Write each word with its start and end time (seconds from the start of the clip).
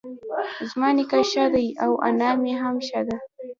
زما 0.69 0.89
نيکه 0.97 1.19
ښه 1.31 1.45
دی 1.53 1.67
اؤ 1.85 1.93
انا 2.07 2.29
مي 2.41 2.53
هم 2.61 2.75
ښۀ 2.87 2.99
دۀ 3.07 3.15